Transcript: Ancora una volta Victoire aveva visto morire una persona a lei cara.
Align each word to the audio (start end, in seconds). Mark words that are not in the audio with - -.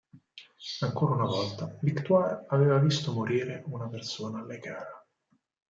Ancora 0.79 1.13
una 1.13 1.25
volta 1.25 1.77
Victoire 1.79 2.45
aveva 2.47 2.79
visto 2.79 3.11
morire 3.13 3.61
una 3.67 3.87
persona 3.87 4.39
a 4.39 4.45
lei 4.45 4.59
cara. 4.59 5.05